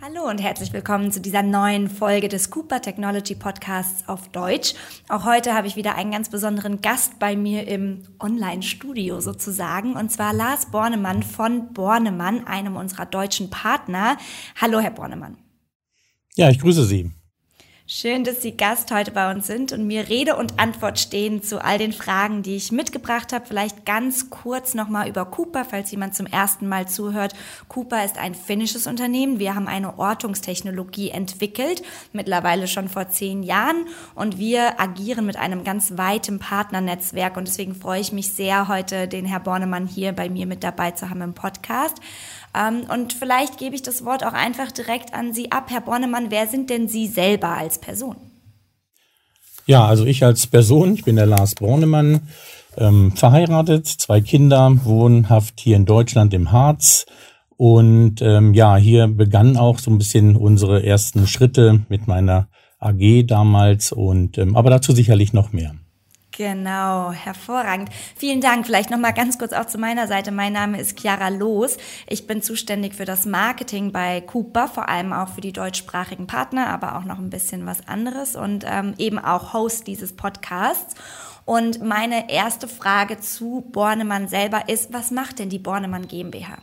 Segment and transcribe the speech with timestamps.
[0.00, 4.74] Hallo und herzlich willkommen zu dieser neuen Folge des Cooper Technology Podcasts auf Deutsch.
[5.08, 10.12] Auch heute habe ich wieder einen ganz besonderen Gast bei mir im Online-Studio sozusagen, und
[10.12, 14.16] zwar Lars Bornemann von Bornemann, einem unserer deutschen Partner.
[14.60, 15.36] Hallo, Herr Bornemann.
[16.36, 17.10] Ja, ich grüße Sie.
[17.90, 21.64] Schön, dass Sie Gast heute bei uns sind und mir Rede und Antwort stehen zu
[21.64, 23.46] all den Fragen, die ich mitgebracht habe.
[23.46, 27.32] Vielleicht ganz kurz nochmal über Cooper, falls jemand zum ersten Mal zuhört.
[27.68, 29.38] Cooper ist ein finnisches Unternehmen.
[29.38, 31.80] Wir haben eine Ortungstechnologie entwickelt,
[32.12, 33.86] mittlerweile schon vor zehn Jahren.
[34.14, 37.38] Und wir agieren mit einem ganz weiten Partnernetzwerk.
[37.38, 40.90] Und deswegen freue ich mich sehr, heute den Herr Bornemann hier bei mir mit dabei
[40.90, 41.96] zu haben im Podcast.
[42.54, 45.66] Ähm, und vielleicht gebe ich das Wort auch einfach direkt an Sie ab.
[45.68, 48.16] Herr Bornemann, wer sind denn Sie selber als Person?
[49.66, 52.28] Ja, also ich als Person, ich bin der Lars Bornemann,
[52.78, 57.06] ähm, verheiratet, zwei Kinder, wohnhaft hier in Deutschland im Harz.
[57.58, 63.26] Und ähm, ja, hier begannen auch so ein bisschen unsere ersten Schritte mit meiner AG
[63.26, 65.74] damals und ähm, aber dazu sicherlich noch mehr.
[66.38, 67.88] Genau, hervorragend.
[68.14, 68.64] Vielen Dank.
[68.64, 70.30] Vielleicht noch mal ganz kurz auch zu meiner Seite.
[70.30, 71.78] Mein Name ist Chiara Loos.
[72.08, 76.68] Ich bin zuständig für das Marketing bei Cooper, vor allem auch für die deutschsprachigen Partner,
[76.68, 80.94] aber auch noch ein bisschen was anderes und ähm, eben auch Host dieses Podcasts.
[81.44, 86.58] Und meine erste Frage zu Bornemann selber ist, was macht denn die Bornemann GmbH?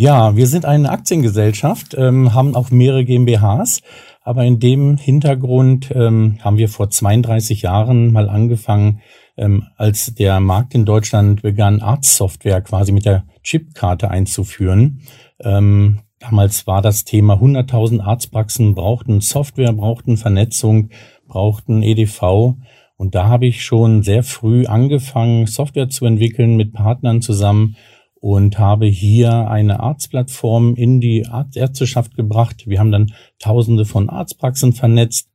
[0.00, 3.82] Ja, wir sind eine Aktiengesellschaft, ähm, haben auch mehrere GmbHs.
[4.28, 9.00] Aber in dem Hintergrund ähm, haben wir vor 32 Jahren mal angefangen,
[9.38, 15.00] ähm, als der Markt in Deutschland begann, Arztsoftware quasi mit der Chipkarte einzuführen.
[15.42, 20.90] Ähm, damals war das Thema 100.000 Arztpraxen brauchten Software, brauchten Vernetzung,
[21.26, 22.56] brauchten EDV.
[22.98, 27.76] Und da habe ich schon sehr früh angefangen, Software zu entwickeln mit Partnern zusammen
[28.20, 32.64] und habe hier eine Arztplattform in die Ärzteschaft gebracht.
[32.66, 35.28] Wir haben dann Tausende von Arztpraxen vernetzt.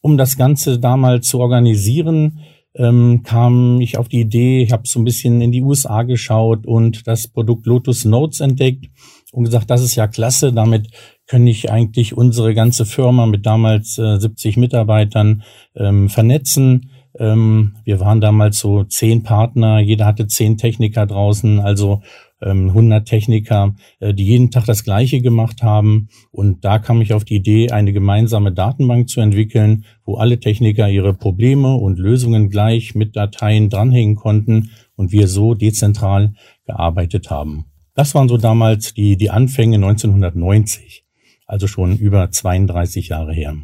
[0.00, 2.40] Um das Ganze damals zu organisieren,
[2.74, 6.66] ähm, kam ich auf die Idee, ich habe so ein bisschen in die USA geschaut
[6.66, 8.86] und das Produkt Lotus Notes entdeckt
[9.32, 10.88] und gesagt, das ist ja klasse, damit
[11.26, 15.42] kann ich eigentlich unsere ganze Firma mit damals äh, 70 Mitarbeitern
[15.74, 22.02] ähm, vernetzen wir waren damals so zehn Partner, jeder hatte zehn Techniker draußen, also
[22.42, 26.08] ähm, 100 Techniker, äh, die jeden Tag das Gleiche gemacht haben.
[26.30, 30.88] Und da kam ich auf die Idee, eine gemeinsame Datenbank zu entwickeln, wo alle Techniker
[30.88, 36.34] ihre Probleme und Lösungen gleich mit Dateien dranhängen konnten und wir so dezentral
[36.66, 37.66] gearbeitet haben.
[37.94, 41.04] Das waren so damals die, die Anfänge 1990,
[41.46, 43.56] also schon über 32 Jahre her.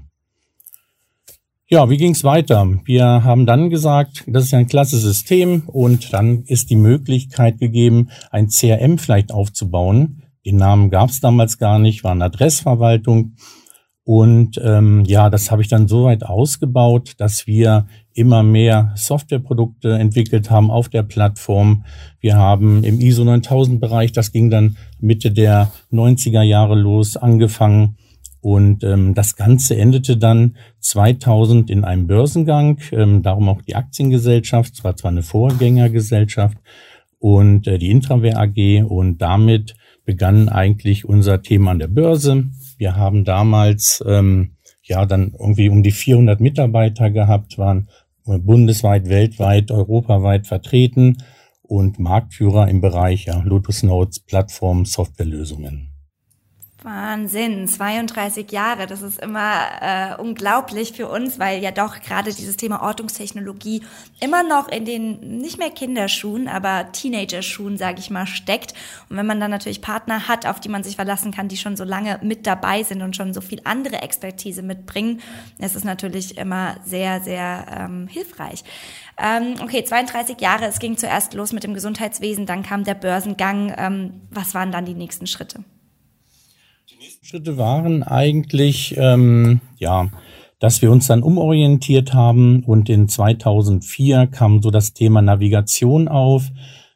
[1.72, 2.68] Ja, wie ging's weiter?
[2.84, 7.56] Wir haben dann gesagt, das ist ja ein klasse System und dann ist die Möglichkeit
[7.60, 10.22] gegeben, ein CRM vielleicht aufzubauen.
[10.44, 13.36] Den Namen gab's damals gar nicht, war eine Adressverwaltung.
[14.04, 19.94] Und ähm, ja, das habe ich dann so weit ausgebaut, dass wir immer mehr Softwareprodukte
[19.94, 21.86] entwickelt haben auf der Plattform.
[22.20, 27.96] Wir haben im ISO 9000 Bereich, das ging dann Mitte der 90er Jahre los, angefangen
[28.42, 34.74] und ähm, das Ganze endete dann 2000 in einem Börsengang, ähm, darum auch die Aktiengesellschaft,
[34.74, 36.58] es war zwar eine Vorgängergesellschaft
[37.20, 42.46] und äh, die Intraware AG und damit begann eigentlich unser Thema an der Börse.
[42.78, 47.88] Wir haben damals ähm, ja dann irgendwie um die 400 Mitarbeiter gehabt, waren
[48.24, 51.18] bundesweit, weltweit, europaweit vertreten
[51.62, 55.91] und Marktführer im Bereich ja, Lotus Notes Plattform Softwarelösungen.
[56.84, 62.56] Wahnsinn, 32 Jahre, das ist immer äh, unglaublich für uns, weil ja doch gerade dieses
[62.56, 63.82] Thema Ortungstechnologie
[64.20, 68.74] immer noch in den nicht mehr Kinderschuhen, aber Teenagerschuhen, sage ich mal, steckt.
[69.08, 71.76] Und wenn man dann natürlich Partner hat, auf die man sich verlassen kann, die schon
[71.76, 75.20] so lange mit dabei sind und schon so viel andere Expertise mitbringen,
[75.58, 78.64] ist es natürlich immer sehr, sehr ähm, hilfreich.
[79.18, 83.72] Ähm, okay, 32 Jahre, es ging zuerst los mit dem Gesundheitswesen, dann kam der Börsengang.
[83.76, 85.64] Ähm, was waren dann die nächsten Schritte?
[87.22, 90.08] Schritte waren eigentlich, ähm, ja,
[90.60, 96.50] dass wir uns dann umorientiert haben und in 2004 kam so das Thema Navigation auf.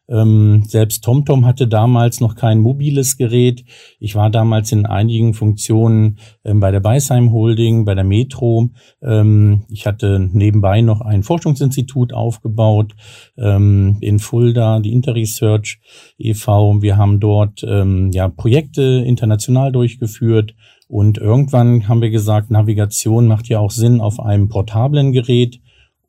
[0.09, 3.65] Ähm, selbst TomTom hatte damals noch kein mobiles Gerät.
[3.99, 8.71] Ich war damals in einigen Funktionen ähm, bei der Beisheim Holding, bei der Metro.
[9.03, 12.95] Ähm, ich hatte nebenbei noch ein Forschungsinstitut aufgebaut
[13.37, 15.81] ähm, in Fulda, die Interresearch
[16.19, 16.83] e.V.
[16.83, 20.55] Wir haben dort ähm, ja Projekte international durchgeführt.
[20.89, 25.61] Und irgendwann haben wir gesagt, Navigation macht ja auch Sinn auf einem portablen Gerät.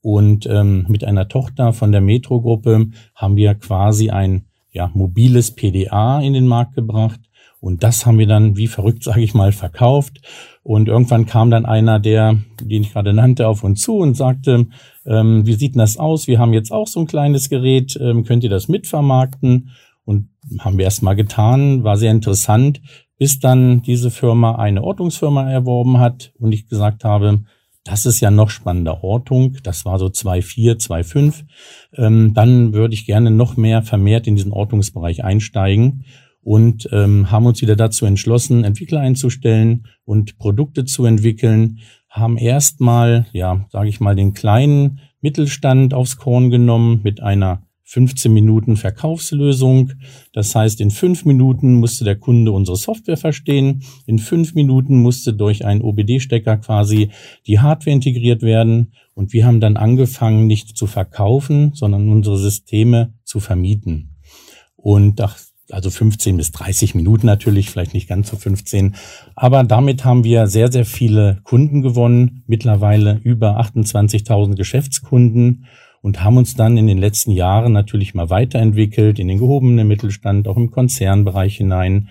[0.01, 6.21] Und ähm, mit einer Tochter von der Metro-Gruppe haben wir quasi ein ja, mobiles PDA
[6.21, 7.19] in den Markt gebracht.
[7.59, 10.21] Und das haben wir dann wie verrückt, sage ich mal, verkauft.
[10.63, 14.67] Und irgendwann kam dann einer, der, den ich gerade nannte, auf uns zu und sagte,
[15.05, 16.27] ähm, wie sieht denn das aus?
[16.27, 19.71] Wir haben jetzt auch so ein kleines Gerät, ähm, könnt ihr das mitvermarkten?
[20.03, 20.29] Und
[20.59, 22.81] haben wir erst mal getan, war sehr interessant,
[23.17, 27.43] bis dann diese Firma eine Ortungsfirma erworben hat und ich gesagt habe,
[27.87, 29.57] das ist ja noch spannender Ortung.
[29.63, 31.45] Das war so 2,4, 2,5.
[31.95, 36.03] Ähm, dann würde ich gerne noch mehr vermehrt in diesen Ortungsbereich einsteigen
[36.41, 41.79] und ähm, haben uns wieder dazu entschlossen, Entwickler einzustellen und Produkte zu entwickeln.
[42.09, 48.33] Haben erstmal, ja, sage ich mal, den kleinen Mittelstand aufs Korn genommen mit einer 15
[48.33, 49.93] Minuten Verkaufslösung.
[50.33, 53.81] Das heißt, in fünf Minuten musste der Kunde unsere Software verstehen.
[54.05, 57.11] In fünf Minuten musste durch einen OBD-Stecker quasi
[57.47, 58.91] die Hardware integriert werden.
[59.13, 64.17] Und wir haben dann angefangen, nicht zu verkaufen, sondern unsere Systeme zu vermieten.
[64.75, 65.21] Und
[65.71, 68.95] also 15 bis 30 Minuten natürlich, vielleicht nicht ganz so 15.
[69.35, 72.43] Aber damit haben wir sehr, sehr viele Kunden gewonnen.
[72.47, 75.65] Mittlerweile über 28.000 Geschäftskunden
[76.01, 80.47] und haben uns dann in den letzten Jahren natürlich mal weiterentwickelt in den gehobenen Mittelstand,
[80.47, 82.09] auch im Konzernbereich hinein.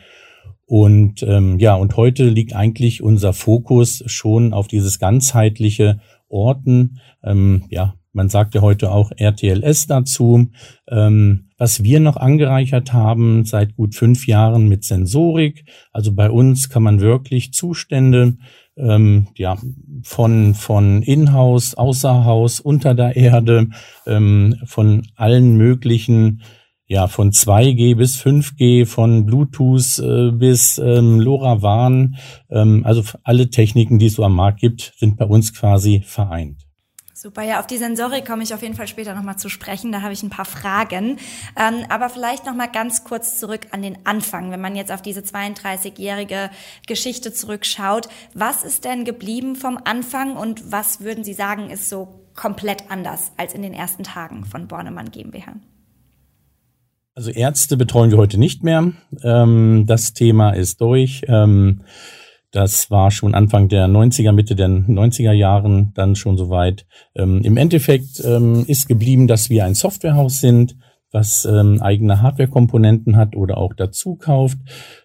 [0.66, 6.98] Und ähm, ja, und heute liegt eigentlich unser Fokus schon auf dieses ganzheitliche Orten.
[7.22, 10.48] Ähm, ja, man sagt ja heute auch RTLS dazu.
[10.88, 15.64] Ähm, was wir noch angereichert haben seit gut fünf Jahren mit Sensorik.
[15.92, 18.36] Also bei uns kann man wirklich Zustände
[18.76, 19.56] ähm, ja,
[20.02, 23.68] von, von Inhouse, Außerhaus, unter der Erde,
[24.06, 26.42] ähm, von allen möglichen,
[26.86, 32.16] ja, von 2G bis 5G, von Bluetooth äh, bis ähm, LoRaWAN,
[32.50, 36.65] ähm, also alle Techniken, die es so am Markt gibt, sind bei uns quasi vereint.
[37.18, 39.90] Super, ja, auf die Sensorik komme ich auf jeden Fall später nochmal zu sprechen.
[39.90, 41.16] Da habe ich ein paar Fragen.
[41.58, 45.20] Ähm, aber vielleicht nochmal ganz kurz zurück an den Anfang, wenn man jetzt auf diese
[45.20, 46.50] 32-jährige
[46.86, 48.10] Geschichte zurückschaut.
[48.34, 53.32] Was ist denn geblieben vom Anfang und was würden Sie sagen, ist so komplett anders
[53.38, 55.54] als in den ersten Tagen von Bornemann GmbH?
[57.14, 58.92] Also Ärzte betreuen wir heute nicht mehr.
[59.22, 61.22] Ähm, das Thema ist durch.
[61.28, 61.80] Ähm,
[62.56, 66.86] das war schon Anfang der 90er, Mitte der 90er Jahren dann schon soweit.
[67.14, 70.76] Ähm, Im Endeffekt ähm, ist geblieben, dass wir ein Softwarehaus sind,
[71.12, 74.58] was ähm, eigene Hardware-Komponenten hat oder auch dazu kauft.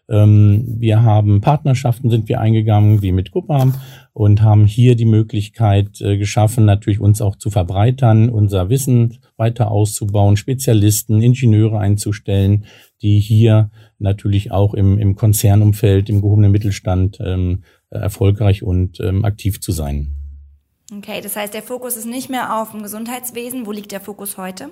[0.09, 3.73] Ähm, wir haben Partnerschaften, sind wir eingegangen, wie mit Guppa
[4.13, 9.71] und haben hier die Möglichkeit äh, geschaffen, natürlich uns auch zu verbreitern, unser Wissen weiter
[9.71, 12.65] auszubauen, Spezialisten, Ingenieure einzustellen,
[13.01, 13.71] die hier
[14.01, 20.15] natürlich auch im, im Konzernumfeld, im gehobenen Mittelstand ähm, erfolgreich und ähm, aktiv zu sein.
[20.95, 23.65] Okay, das heißt, der Fokus ist nicht mehr auf dem Gesundheitswesen.
[23.65, 24.69] Wo liegt der Fokus heute?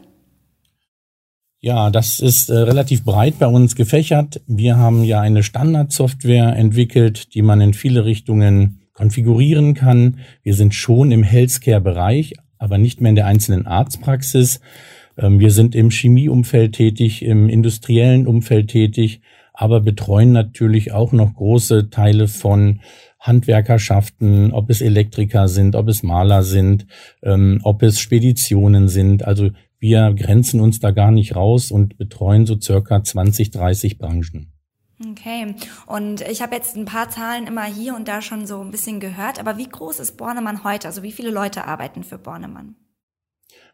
[1.61, 4.41] Ja, das ist äh, relativ breit bei uns gefächert.
[4.47, 10.19] Wir haben ja eine Standardsoftware entwickelt, die man in viele Richtungen konfigurieren kann.
[10.43, 14.61] Wir sind schon im Healthcare-Bereich, aber nicht mehr in der einzelnen Arztpraxis.
[15.19, 19.22] Ähm, wir sind im Chemieumfeld tätig, im industriellen Umfeld tätig,
[19.53, 22.79] aber betreuen natürlich auch noch große Teile von
[23.20, 26.88] Handwerkerschaften, ob es Elektriker sind, ob es Maler sind,
[27.22, 29.25] ähm, ob es Speditionen sind.
[29.25, 34.53] Also wir grenzen uns da gar nicht raus und betreuen so circa 20, 30 Branchen.
[35.12, 35.55] Okay,
[35.88, 39.00] und ich habe jetzt ein paar Zahlen immer hier und da schon so ein bisschen
[39.00, 40.88] gehört, aber wie groß ist Bornemann heute?
[40.88, 42.75] Also wie viele Leute arbeiten für Bornemann?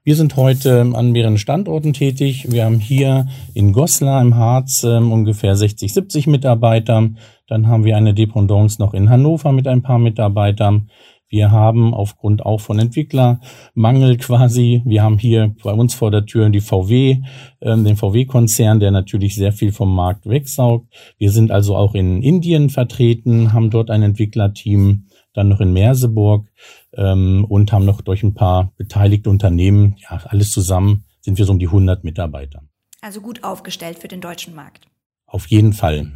[0.07, 2.45] Wir sind heute an mehreren Standorten tätig.
[2.51, 7.09] Wir haben hier in Goslar im Harz äh, ungefähr 60, 70 Mitarbeiter.
[7.47, 10.91] Dann haben wir eine Dependance noch in Hannover mit ein paar Mitarbeitern.
[11.27, 16.51] Wir haben aufgrund auch von Entwicklermangel quasi, wir haben hier bei uns vor der Tür
[16.51, 17.23] die VW,
[17.61, 20.85] äh, den VW-Konzern, der natürlich sehr viel vom Markt wegsaugt.
[21.17, 26.47] Wir sind also auch in Indien vertreten, haben dort ein Entwicklerteam dann noch in Merseburg
[26.93, 31.53] ähm, und haben noch durch ein paar beteiligte Unternehmen, ja, alles zusammen sind wir so
[31.53, 32.63] um die 100 Mitarbeiter.
[33.01, 34.87] Also gut aufgestellt für den deutschen Markt.
[35.25, 36.11] Auf jeden Fall.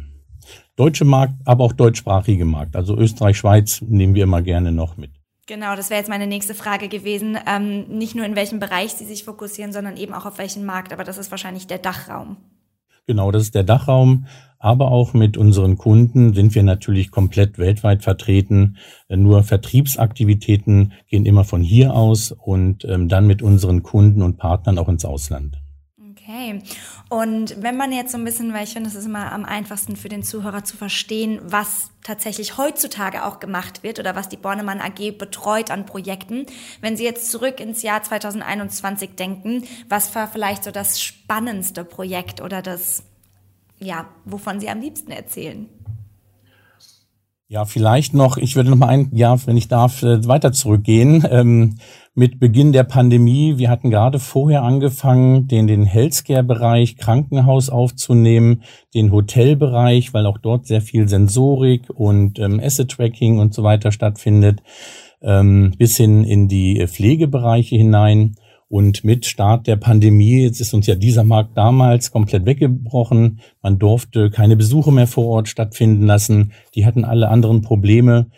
[0.76, 2.74] Deutsche Markt, aber auch deutschsprachige Markt.
[2.74, 5.10] Also Österreich, Schweiz nehmen wir immer gerne noch mit.
[5.46, 7.36] Genau, das wäre jetzt meine nächste Frage gewesen.
[7.46, 10.92] Ähm, nicht nur in welchem Bereich Sie sich fokussieren, sondern eben auch auf welchen Markt.
[10.92, 12.36] Aber das ist wahrscheinlich der Dachraum.
[13.10, 14.26] Genau, das ist der Dachraum.
[14.60, 18.76] Aber auch mit unseren Kunden sind wir natürlich komplett weltweit vertreten.
[19.08, 24.78] Nur Vertriebsaktivitäten gehen immer von hier aus und ähm, dann mit unseren Kunden und Partnern
[24.78, 25.60] auch ins Ausland.
[26.12, 26.60] Okay.
[27.10, 29.96] Und wenn man jetzt so ein bisschen, weil ich finde, es ist immer am einfachsten
[29.96, 34.80] für den Zuhörer zu verstehen, was tatsächlich heutzutage auch gemacht wird oder was die Bornemann
[34.80, 36.46] AG betreut an Projekten.
[36.80, 42.40] Wenn Sie jetzt zurück ins Jahr 2021 denken, was war vielleicht so das spannendste Projekt
[42.40, 43.02] oder das,
[43.80, 45.68] ja, wovon Sie am liebsten erzählen?
[47.48, 51.26] Ja, vielleicht noch, ich würde noch mal ein Jahr, wenn ich darf, äh, weiter zurückgehen.
[51.28, 51.78] Ähm,
[52.14, 58.62] mit Beginn der Pandemie, wir hatten gerade vorher angefangen, den, den Healthcare-Bereich Krankenhaus aufzunehmen,
[58.94, 64.60] den Hotelbereich, weil auch dort sehr viel Sensorik und ähm, Asset-Tracking und so weiter stattfindet,
[65.22, 68.34] ähm, bis hin in die Pflegebereiche hinein.
[68.66, 73.40] Und mit Start der Pandemie, jetzt ist uns ja dieser Markt damals komplett weggebrochen.
[73.62, 76.52] Man durfte keine Besuche mehr vor Ort stattfinden lassen.
[76.76, 78.30] Die hatten alle anderen Probleme,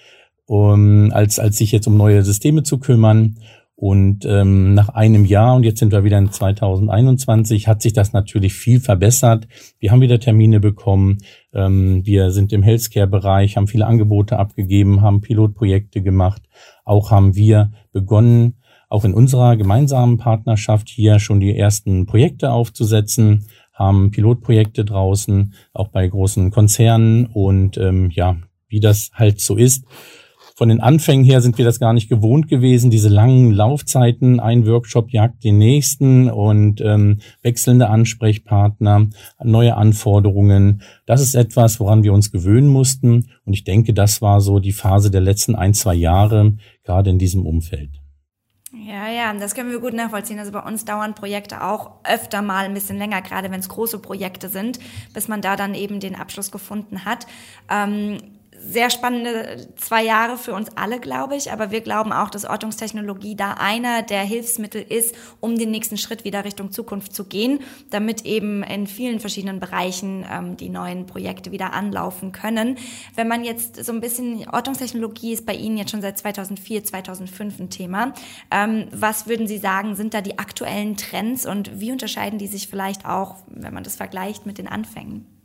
[0.46, 3.36] um, als, als sich jetzt um neue Systeme zu kümmern.
[3.82, 8.12] Und ähm, nach einem Jahr, und jetzt sind wir wieder in 2021, hat sich das
[8.12, 9.48] natürlich viel verbessert.
[9.80, 11.18] Wir haben wieder Termine bekommen.
[11.52, 16.42] Ähm, wir sind im Healthcare-Bereich, haben viele Angebote abgegeben, haben Pilotprojekte gemacht.
[16.84, 18.54] Auch haben wir begonnen,
[18.88, 25.88] auch in unserer gemeinsamen Partnerschaft hier schon die ersten Projekte aufzusetzen, haben Pilotprojekte draußen, auch
[25.88, 28.36] bei großen Konzernen und ähm, ja,
[28.68, 29.84] wie das halt so ist.
[30.56, 34.66] Von den Anfängen her sind wir das gar nicht gewohnt gewesen, diese langen Laufzeiten, ein
[34.66, 39.08] Workshop jagt den nächsten und ähm, wechselnde Ansprechpartner,
[39.42, 40.82] neue Anforderungen.
[41.06, 43.30] Das ist etwas, woran wir uns gewöhnen mussten.
[43.44, 46.54] Und ich denke, das war so die Phase der letzten ein, zwei Jahre,
[46.84, 47.90] gerade in diesem Umfeld.
[48.74, 50.38] Ja, ja, das können wir gut nachvollziehen.
[50.38, 53.98] Also bei uns dauern Projekte auch öfter mal ein bisschen länger, gerade wenn es große
[53.98, 54.78] Projekte sind,
[55.12, 57.26] bis man da dann eben den Abschluss gefunden hat.
[57.70, 58.18] Ähm,
[58.64, 61.52] sehr spannende zwei Jahre für uns alle, glaube ich.
[61.52, 66.24] Aber wir glauben auch, dass Ortungstechnologie da einer der Hilfsmittel ist, um den nächsten Schritt
[66.24, 71.52] wieder Richtung Zukunft zu gehen, damit eben in vielen verschiedenen Bereichen ähm, die neuen Projekte
[71.52, 72.78] wieder anlaufen können.
[73.14, 77.60] Wenn man jetzt so ein bisschen, Ortungstechnologie ist bei Ihnen jetzt schon seit 2004, 2005
[77.60, 78.14] ein Thema.
[78.50, 82.68] Ähm, was würden Sie sagen, sind da die aktuellen Trends und wie unterscheiden die sich
[82.68, 85.41] vielleicht auch, wenn man das vergleicht mit den Anfängen?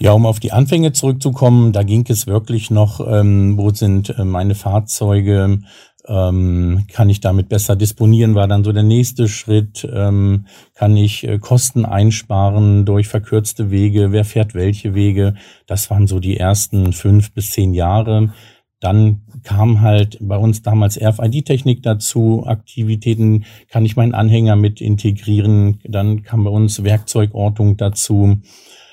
[0.00, 4.24] Ja, um auf die Anfänge zurückzukommen, da ging es wirklich noch, ähm, wo sind äh,
[4.24, 5.58] meine Fahrzeuge,
[6.06, 11.26] ähm, kann ich damit besser disponieren, war dann so der nächste Schritt, ähm, kann ich
[11.26, 15.34] äh, Kosten einsparen durch verkürzte Wege, wer fährt welche Wege,
[15.66, 18.32] das waren so die ersten fünf bis zehn Jahre.
[18.78, 25.80] Dann kam halt bei uns damals RFID-Technik dazu, Aktivitäten, kann ich meinen Anhänger mit integrieren,
[25.82, 28.40] dann kam bei uns Werkzeugortung dazu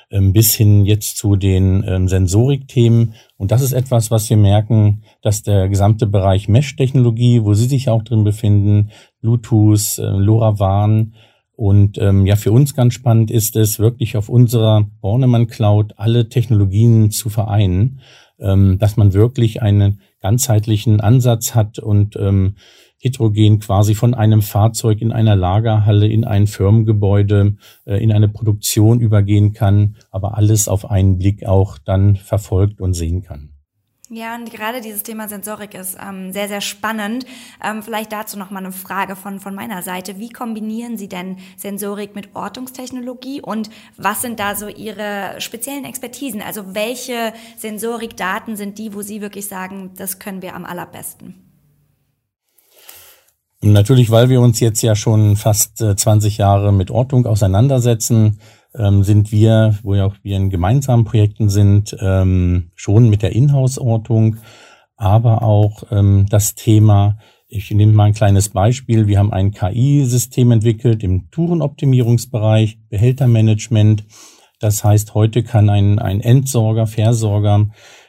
[0.09, 3.13] bis hin jetzt zu den ähm, Sensorikthemen.
[3.37, 7.89] Und das ist etwas, was wir merken, dass der gesamte Bereich Mesh-Technologie, wo Sie sich
[7.89, 11.13] auch drin befinden, Bluetooth, äh, LoRaWAN
[11.55, 16.27] und ähm, ja, für uns ganz spannend ist es, wirklich auf unserer Bornemann Cloud alle
[16.27, 18.01] Technologien zu vereinen,
[18.39, 22.55] ähm, dass man wirklich einen ganzheitlichen Ansatz hat und ähm,
[22.97, 28.99] heterogen quasi von einem Fahrzeug in einer Lagerhalle, in ein Firmengebäude, äh, in eine Produktion
[28.99, 33.54] übergehen kann, aber alles auf einen Blick auch dann verfolgt und sehen kann.
[34.09, 37.25] Ja, und gerade dieses Thema Sensorik ist ähm, sehr, sehr spannend.
[37.63, 40.19] Ähm, vielleicht dazu noch mal eine Frage von, von meiner Seite.
[40.19, 46.43] Wie kombinieren Sie denn Sensorik mit Ortungstechnologie und was sind da so Ihre speziellen Expertisen?
[46.43, 51.41] Also welche Sensorikdaten sind die, wo Sie wirklich sagen, das können wir am allerbesten?
[53.61, 58.39] Natürlich, weil wir uns jetzt ja schon fast 20 äh, Jahre mit Ortung auseinandersetzen,
[58.77, 63.33] ähm, sind wir, wo ja auch wir in gemeinsamen Projekten sind, ähm, schon mit der
[63.33, 64.37] Inhouse-Ortung,
[64.97, 67.17] aber auch ähm, das Thema,
[67.47, 74.05] ich nehme mal ein kleines Beispiel, wir haben ein KI-System entwickelt im Tourenoptimierungsbereich, Behältermanagement.
[74.59, 77.67] Das heißt, heute kann ein, ein Entsorger, Versorger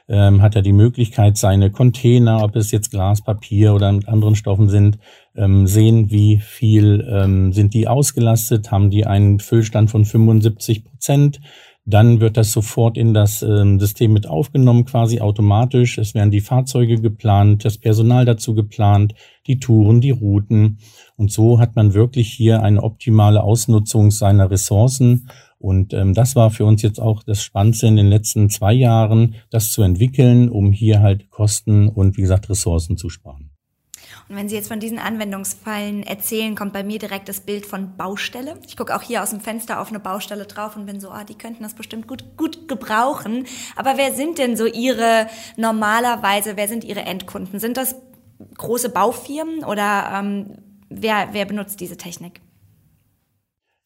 [0.08, 4.36] ähm, hat er die Möglichkeit, seine Container, ob es jetzt Glas, Papier oder mit anderen
[4.36, 4.98] Stoffen sind,
[5.36, 11.40] ähm, sehen, wie viel ähm, sind die ausgelastet, haben die einen Füllstand von 75 Prozent,
[11.88, 15.98] Dann wird das sofort in das ähm, System mit aufgenommen, quasi automatisch.
[15.98, 19.14] Es werden die Fahrzeuge geplant, das Personal dazu geplant,
[19.46, 20.78] die Touren, die Routen.
[21.16, 25.28] Und so hat man wirklich hier eine optimale Ausnutzung seiner Ressourcen.
[25.58, 29.36] Und ähm, das war für uns jetzt auch das Spannendste in den letzten zwei Jahren,
[29.50, 33.55] das zu entwickeln, um hier halt Kosten und wie gesagt Ressourcen zu sparen.
[34.28, 37.96] Und wenn Sie jetzt von diesen Anwendungsfallen erzählen, kommt bei mir direkt das Bild von
[37.96, 38.58] Baustelle.
[38.66, 41.22] Ich gucke auch hier aus dem Fenster auf eine Baustelle drauf und bin so, ah,
[41.22, 43.46] die könnten das bestimmt gut, gut gebrauchen.
[43.76, 47.60] Aber wer sind denn so Ihre normalerweise, wer sind Ihre Endkunden?
[47.60, 47.94] Sind das
[48.56, 52.40] große Baufirmen oder ähm, wer, wer benutzt diese Technik?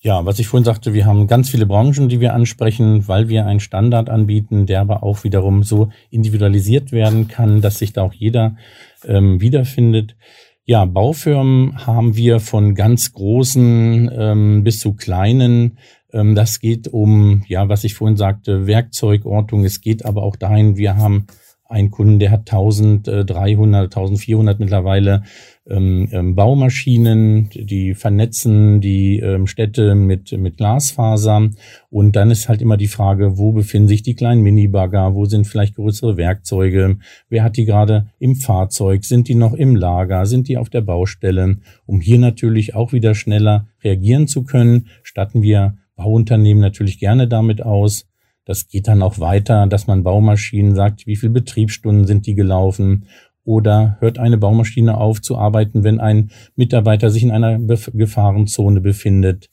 [0.03, 3.45] Ja, was ich vorhin sagte, wir haben ganz viele Branchen, die wir ansprechen, weil wir
[3.45, 8.15] einen Standard anbieten, der aber auch wiederum so individualisiert werden kann, dass sich da auch
[8.15, 8.57] jeder
[9.05, 10.17] ähm, wiederfindet.
[10.65, 15.77] Ja, Baufirmen haben wir von ganz großen ähm, bis zu kleinen.
[16.15, 19.67] Ähm, das geht um, ja, was ich vorhin sagte, Werkzeugortung.
[19.67, 21.27] Es geht aber auch dahin, wir haben
[21.71, 25.23] einen Kunden, der hat 1300, 1400 mittlerweile
[25.69, 31.49] ähm, ähm, Baumaschinen, die vernetzen die ähm, Städte mit, mit Glasfaser.
[31.89, 35.47] Und dann ist halt immer die Frage, wo befinden sich die kleinen Minibagger, wo sind
[35.47, 36.99] vielleicht größere Werkzeuge,
[37.29, 40.81] wer hat die gerade im Fahrzeug, sind die noch im Lager, sind die auf der
[40.81, 47.29] Baustelle, um hier natürlich auch wieder schneller reagieren zu können, statten wir Bauunternehmen natürlich gerne
[47.29, 48.10] damit aus.
[48.51, 53.07] Das geht dann auch weiter, dass man Baumaschinen sagt, wie viele Betriebsstunden sind die gelaufen
[53.45, 59.51] oder hört eine Baumaschine auf zu arbeiten, wenn ein Mitarbeiter sich in einer Gefahrenzone befindet.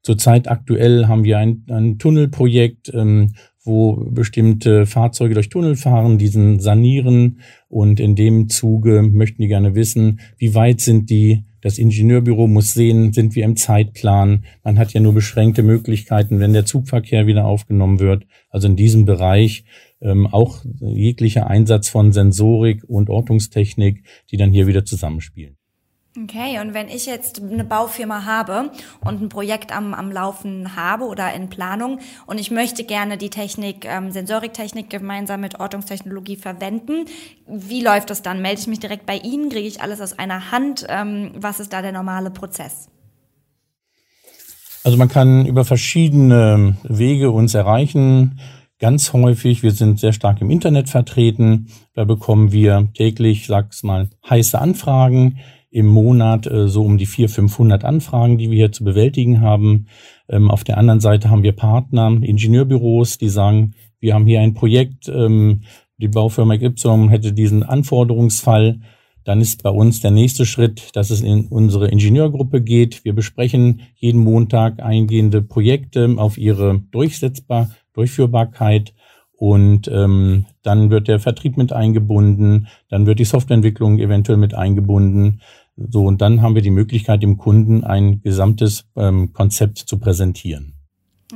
[0.00, 6.60] Zurzeit aktuell haben wir ein, ein Tunnelprojekt, ähm, wo bestimmte Fahrzeuge durch Tunnel fahren, diesen
[6.60, 11.44] sanieren und in dem Zuge möchten die gerne wissen, wie weit sind die.
[11.60, 14.44] Das Ingenieurbüro muss sehen, sind wir im Zeitplan.
[14.64, 18.26] Man hat ja nur beschränkte Möglichkeiten, wenn der Zugverkehr wieder aufgenommen wird.
[18.50, 19.64] Also in diesem Bereich
[20.00, 24.02] ähm, auch jeglicher Einsatz von Sensorik und Ortungstechnik,
[24.32, 25.56] die dann hier wieder zusammenspielen.
[26.14, 28.70] Okay, und wenn ich jetzt eine Baufirma habe
[29.02, 33.30] und ein Projekt am, am Laufen habe oder in Planung und ich möchte gerne die
[33.30, 37.06] Technik, ähm, Sensoriktechnik gemeinsam mit Ortungstechnologie verwenden,
[37.46, 38.42] wie läuft das dann?
[38.42, 39.48] Melde ich mich direkt bei Ihnen?
[39.48, 40.84] Kriege ich alles aus einer Hand?
[40.90, 42.90] Ähm, was ist da der normale Prozess?
[44.84, 48.38] Also man kann über verschiedene Wege uns erreichen
[48.82, 49.62] ganz häufig.
[49.62, 51.68] Wir sind sehr stark im Internet vertreten.
[51.94, 55.38] Da bekommen wir täglich, sag's mal, heiße Anfragen.
[55.72, 59.86] Im Monat äh, so um die 400, 500 Anfragen, die wir hier zu bewältigen haben.
[60.28, 64.52] Ähm, auf der anderen Seite haben wir Partner, Ingenieurbüros, die sagen, wir haben hier ein
[64.52, 65.62] Projekt, ähm,
[65.96, 68.80] die Baufirma Y hätte diesen Anforderungsfall.
[69.24, 73.04] Dann ist bei uns der nächste Schritt, dass es in unsere Ingenieurgruppe geht.
[73.04, 78.94] Wir besprechen jeden Montag eingehende Projekte auf ihre Durchsetzbar Durchführbarkeit
[79.42, 85.40] und ähm, dann wird der Vertrieb mit eingebunden, dann wird die Softwareentwicklung eventuell mit eingebunden.
[85.76, 90.74] So, und dann haben wir die Möglichkeit, dem Kunden ein gesamtes ähm, Konzept zu präsentieren.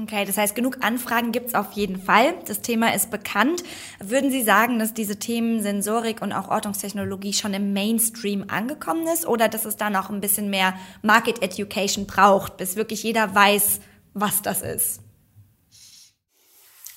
[0.02, 2.34] Okay, das heißt, genug Anfragen gibt's auf jeden Fall.
[2.46, 3.62] Das Thema ist bekannt.
[3.98, 9.26] Würden Sie sagen, dass diese Themen Sensorik und auch Ortungstechnologie schon im Mainstream angekommen ist
[9.26, 13.80] oder dass es da noch ein bisschen mehr Market Education braucht, bis wirklich jeder weiß,
[14.12, 15.00] was das ist?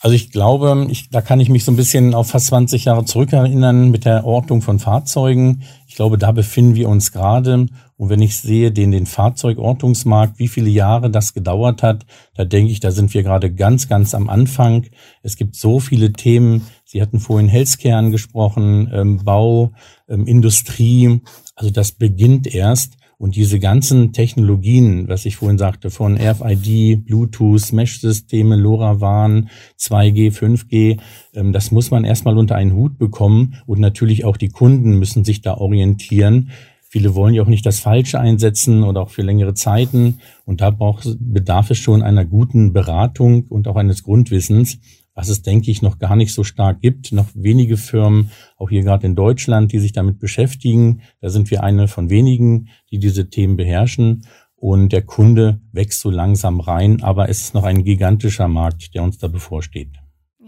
[0.01, 3.03] Also ich glaube, ich, da kann ich mich so ein bisschen auf fast 20 Jahre
[3.03, 5.63] zurückerinnern mit der Ordnung von Fahrzeugen.
[5.87, 7.67] Ich glaube, da befinden wir uns gerade.
[7.97, 12.71] Und wenn ich sehe den, den Fahrzeugortungsmarkt, wie viele Jahre das gedauert hat, da denke
[12.71, 14.85] ich, da sind wir gerade ganz, ganz am Anfang.
[15.21, 16.65] Es gibt so viele Themen.
[16.85, 19.73] Sie hatten vorhin Healthcare angesprochen, ähm, Bau,
[20.07, 21.21] ähm, Industrie.
[21.55, 22.98] Also das beginnt erst.
[23.19, 30.99] Und diese ganzen Technologien, was ich vorhin sagte, von RFID, Bluetooth, Mesh-Systeme, LoRaWAN, 2G, 5G,
[31.35, 33.55] ähm, das muss man erstmal unter einen Hut bekommen.
[33.65, 36.51] Und natürlich auch die Kunden müssen sich da orientieren.
[36.87, 40.19] Viele wollen ja auch nicht das Falsche einsetzen oder auch für längere Zeiten.
[40.45, 44.79] Und da braucht, bedarf es schon einer guten Beratung und auch eines Grundwissens
[45.13, 47.11] was es, denke ich, noch gar nicht so stark gibt.
[47.11, 51.01] Noch wenige Firmen, auch hier gerade in Deutschland, die sich damit beschäftigen.
[51.21, 54.25] Da sind wir eine von wenigen, die diese Themen beherrschen.
[54.55, 59.03] Und der Kunde wächst so langsam rein, aber es ist noch ein gigantischer Markt, der
[59.03, 59.97] uns da bevorsteht.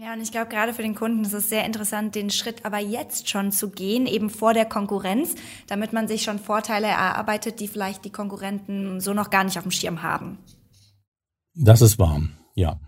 [0.02, 2.78] Ja, und ich glaube, gerade für den Kunden ist es sehr interessant, den Schritt aber
[2.78, 5.36] jetzt schon zu gehen, eben vor der Konkurrenz,
[5.68, 9.62] damit man sich schon Vorteile erarbeitet, die vielleicht die Konkurrenten so noch gar nicht auf
[9.62, 10.38] dem Schirm haben.
[11.54, 12.20] Das ist wahr,
[12.54, 12.80] ja.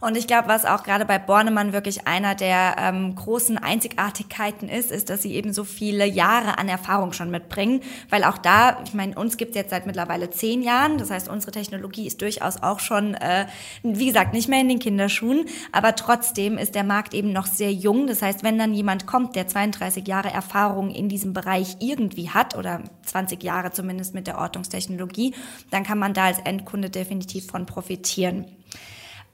[0.00, 4.90] Und ich glaube, was auch gerade bei Bornemann wirklich einer der ähm, großen Einzigartigkeiten ist,
[4.90, 7.80] ist, dass sie eben so viele Jahre an Erfahrung schon mitbringen.
[8.10, 10.98] Weil auch da, ich meine, uns gibt es jetzt seit mittlerweile zehn Jahren.
[10.98, 13.46] Das heißt, unsere Technologie ist durchaus auch schon, äh,
[13.82, 15.46] wie gesagt, nicht mehr in den Kinderschuhen.
[15.72, 18.06] Aber trotzdem ist der Markt eben noch sehr jung.
[18.06, 22.56] Das heißt, wenn dann jemand kommt, der 32 Jahre Erfahrung in diesem Bereich irgendwie hat
[22.56, 25.34] oder 20 Jahre zumindest mit der Ortungstechnologie,
[25.70, 28.44] dann kann man da als Endkunde definitiv von profitieren.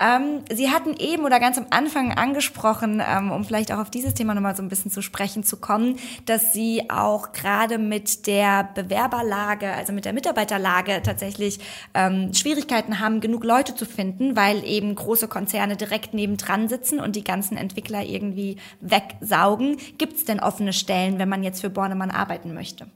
[0.00, 4.14] Ähm, Sie hatten eben oder ganz am Anfang angesprochen, ähm, um vielleicht auch auf dieses
[4.14, 8.70] Thema nochmal so ein bisschen zu sprechen zu kommen, dass Sie auch gerade mit der
[8.74, 11.60] Bewerberlage, also mit der Mitarbeiterlage tatsächlich
[11.92, 17.14] ähm, Schwierigkeiten haben, genug Leute zu finden, weil eben große Konzerne direkt nebendran sitzen und
[17.14, 19.76] die ganzen Entwickler irgendwie wegsaugen.
[19.98, 22.86] Gibt es denn offene Stellen, wenn man jetzt für Bornemann arbeiten möchte?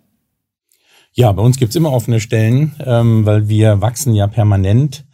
[1.17, 5.05] Ja, bei uns gibt's immer offene Stellen, ähm, weil wir wachsen ja permanent.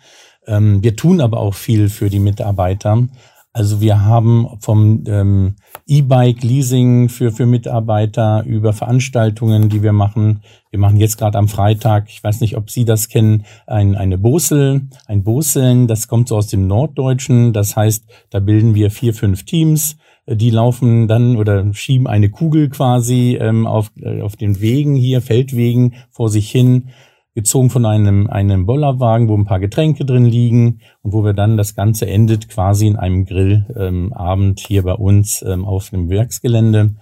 [0.50, 3.06] Ähm, wir tun aber auch viel für die Mitarbeiter.
[3.52, 5.56] Also wir haben vom ähm,
[5.88, 10.42] E-Bike-Leasing für, für Mitarbeiter über Veranstaltungen, die wir machen.
[10.70, 14.18] Wir machen jetzt gerade am Freitag, ich weiß nicht, ob Sie das kennen, ein, eine
[14.18, 17.52] Bosel, ein Boseln, das kommt so aus dem Norddeutschen.
[17.52, 19.96] Das heißt, da bilden wir vier, fünf Teams.
[20.28, 25.22] Die laufen dann oder schieben eine Kugel quasi ähm, auf, äh, auf den Wegen hier,
[25.22, 26.90] Feldwegen vor sich hin
[27.34, 31.56] gezogen von einem, einem Bollerwagen, wo ein paar Getränke drin liegen und wo wir dann
[31.56, 36.96] das Ganze endet quasi in einem Grillabend ähm, hier bei uns ähm, auf dem Werksgelände.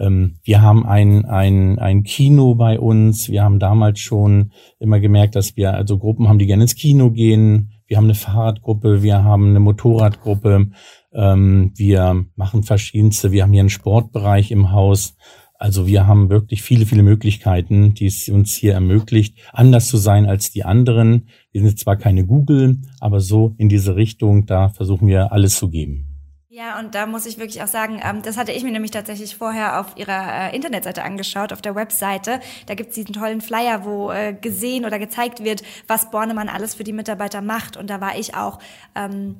[0.00, 3.28] Ähm, wir haben ein, ein, ein Kino bei uns.
[3.28, 7.10] Wir haben damals schon immer gemerkt, dass wir also Gruppen haben, die gerne ins Kino
[7.10, 7.72] gehen.
[7.86, 10.70] Wir haben eine Fahrradgruppe, wir haben eine Motorradgruppe.
[11.12, 13.30] Ähm, wir machen verschiedenste.
[13.30, 15.16] Wir haben hier einen Sportbereich im Haus.
[15.60, 20.24] Also wir haben wirklich viele, viele Möglichkeiten, die es uns hier ermöglicht, anders zu sein
[20.24, 21.28] als die anderen.
[21.52, 25.68] Wir sind zwar keine Google, aber so in diese Richtung, da versuchen wir alles zu
[25.68, 26.06] geben.
[26.48, 29.36] Ja, und da muss ich wirklich auch sagen, ähm, das hatte ich mir nämlich tatsächlich
[29.36, 32.40] vorher auf ihrer äh, Internetseite angeschaut, auf der Webseite.
[32.66, 36.84] Da gibt's diesen tollen Flyer, wo äh, gesehen oder gezeigt wird, was Bornemann alles für
[36.84, 37.76] die Mitarbeiter macht.
[37.76, 38.58] Und da war ich auch
[38.96, 39.36] ähm,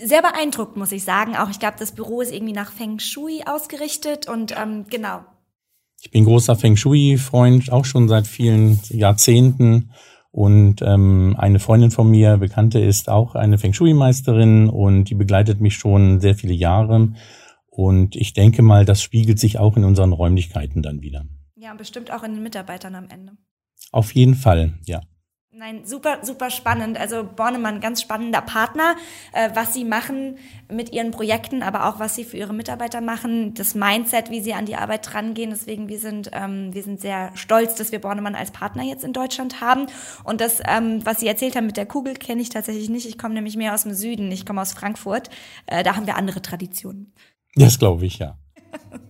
[0.00, 1.36] sehr beeindruckt, muss ich sagen.
[1.36, 5.20] Auch ich glaube, das Büro ist irgendwie nach Feng Shui ausgerichtet und ähm, genau.
[6.00, 9.90] Ich bin großer Feng Shui-Freund, auch schon seit vielen Jahrzehnten.
[10.30, 15.60] Und ähm, eine Freundin von mir, Bekannte, ist auch eine Feng Shui-Meisterin und die begleitet
[15.60, 17.12] mich schon sehr viele Jahre.
[17.66, 21.24] Und ich denke mal, das spiegelt sich auch in unseren Räumlichkeiten dann wieder.
[21.56, 23.32] Ja, und bestimmt auch in den Mitarbeitern am Ende.
[23.90, 25.00] Auf jeden Fall, ja.
[25.58, 26.96] Nein, super, super spannend.
[27.00, 28.94] Also Bornemann, ganz spannender Partner,
[29.32, 30.36] äh, was sie machen
[30.70, 34.54] mit ihren Projekten, aber auch was sie für ihre Mitarbeiter machen, das Mindset, wie sie
[34.54, 35.50] an die Arbeit rangehen.
[35.50, 39.12] Deswegen, wir sind, ähm, wir sind sehr stolz, dass wir Bornemann als Partner jetzt in
[39.12, 39.86] Deutschland haben.
[40.22, 43.08] Und das, ähm, was Sie erzählt haben mit der Kugel, kenne ich tatsächlich nicht.
[43.08, 44.30] Ich komme nämlich mehr aus dem Süden.
[44.30, 45.28] Ich komme aus Frankfurt.
[45.66, 47.12] Äh, da haben wir andere Traditionen.
[47.56, 48.38] Das glaube ich, ja.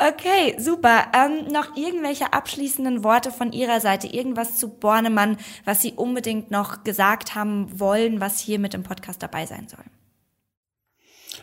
[0.00, 1.06] Okay, super.
[1.12, 4.06] Ähm, noch irgendwelche abschließenden Worte von Ihrer Seite?
[4.06, 9.24] Irgendwas zu Bornemann, was Sie unbedingt noch gesagt haben wollen, was hier mit dem Podcast
[9.24, 9.84] dabei sein soll?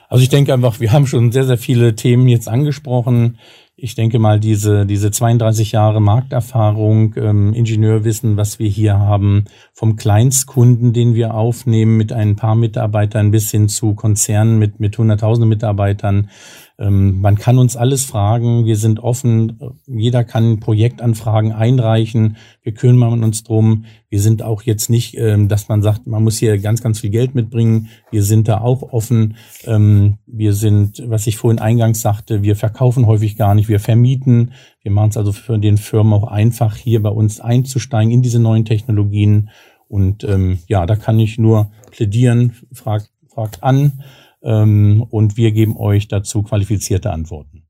[0.08, 3.40] Also ich denke einfach, wir haben schon sehr, sehr viele Themen jetzt angesprochen.
[3.76, 9.98] Ich denke mal, diese, diese 32 Jahre Markterfahrung, ähm, Ingenieurwissen, was wir hier haben, vom
[9.98, 15.50] Kleinstkunden, den wir aufnehmen, mit ein paar Mitarbeitern bis hin zu Konzernen mit, mit hunderttausenden
[15.50, 16.30] Mitarbeitern,
[16.78, 18.66] man kann uns alles fragen.
[18.66, 19.60] Wir sind offen.
[19.88, 22.36] Jeder kann Projektanfragen einreichen.
[22.64, 23.86] Wir kümmern uns drum.
[24.10, 27.12] Wir sind auch jetzt nicht, ähm, dass man sagt, man muss hier ganz, ganz viel
[27.12, 27.88] Geld mitbringen.
[28.12, 29.38] Wir sind da auch offen.
[29.66, 33.70] Ähm, wir sind, was ich vorhin eingangs sagte, wir verkaufen häufig gar nicht.
[33.70, 34.52] Wir vermieten.
[34.82, 38.40] Wir machen es also für den Firmen auch einfach, hier bei uns einzusteigen in diese
[38.40, 39.50] neuen Technologien.
[39.88, 42.54] Und ähm, ja, da kann ich nur plädieren.
[42.74, 44.04] Fragt, fragt an ähm,
[44.46, 47.66] und wir geben euch dazu qualifizierte Antworten.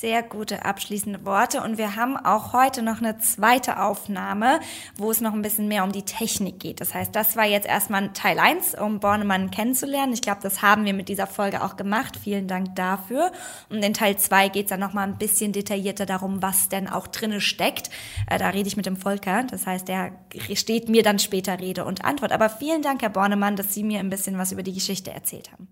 [0.00, 1.60] Sehr gute abschließende Worte.
[1.60, 4.60] Und wir haben auch heute noch eine zweite Aufnahme,
[4.96, 6.80] wo es noch ein bisschen mehr um die Technik geht.
[6.80, 10.12] Das heißt, das war jetzt erstmal Teil 1, um Bornemann kennenzulernen.
[10.12, 12.16] Ich glaube, das haben wir mit dieser Folge auch gemacht.
[12.22, 13.32] Vielen Dank dafür.
[13.70, 17.08] Und in Teil 2 geht es dann nochmal ein bisschen detaillierter darum, was denn auch
[17.08, 17.90] drinne steckt.
[18.30, 19.42] Äh, da rede ich mit dem Volker.
[19.50, 20.12] Das heißt, der
[20.54, 22.30] steht mir dann später Rede und Antwort.
[22.30, 25.50] Aber vielen Dank, Herr Bornemann, dass Sie mir ein bisschen was über die Geschichte erzählt
[25.50, 25.66] haben.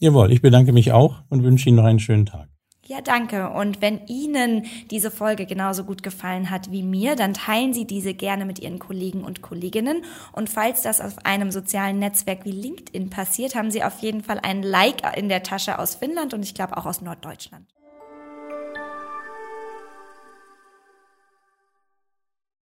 [0.00, 2.48] Jawohl, ich bedanke mich auch und wünsche Ihnen noch einen schönen Tag.
[2.86, 3.50] Ja, danke.
[3.50, 8.14] Und wenn Ihnen diese Folge genauso gut gefallen hat wie mir, dann teilen Sie diese
[8.14, 10.02] gerne mit Ihren Kollegen und Kolleginnen.
[10.32, 14.40] Und falls das auf einem sozialen Netzwerk wie LinkedIn passiert, haben Sie auf jeden Fall
[14.42, 17.66] ein Like in der Tasche aus Finnland und ich glaube auch aus Norddeutschland.